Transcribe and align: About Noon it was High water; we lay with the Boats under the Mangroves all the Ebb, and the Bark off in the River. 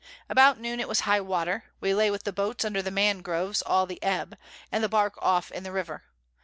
About 0.29 0.59
Noon 0.59 0.79
it 0.79 0.87
was 0.87 1.01
High 1.01 1.21
water; 1.21 1.65
we 1.79 1.93
lay 1.93 2.09
with 2.09 2.23
the 2.23 2.33
Boats 2.33 2.65
under 2.65 2.81
the 2.81 2.89
Mangroves 2.89 3.61
all 3.61 3.85
the 3.85 4.01
Ebb, 4.01 4.35
and 4.71 4.83
the 4.83 4.89
Bark 4.89 5.13
off 5.21 5.51
in 5.51 5.61
the 5.61 5.71
River. 5.71 6.05